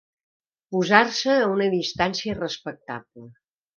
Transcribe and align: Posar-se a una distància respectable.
Posar-se 0.75 1.35
a 1.43 1.51
una 1.57 1.67
distància 1.75 2.39
respectable. 2.41 3.29